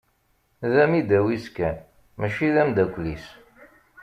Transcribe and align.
D 0.71 0.73
amidaw-is 0.83 1.45
kan, 1.55 1.77
mačči 2.19 2.47
d 2.53 2.55
amdakel-is. 2.61 3.25